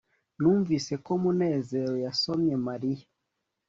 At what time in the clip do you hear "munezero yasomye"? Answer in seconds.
1.21-2.53